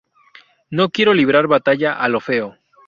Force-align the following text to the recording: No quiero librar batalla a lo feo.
No 0.71 0.89
quiero 0.89 1.13
librar 1.13 1.45
batalla 1.45 1.93
a 1.93 2.07
lo 2.09 2.19
feo. 2.21 2.55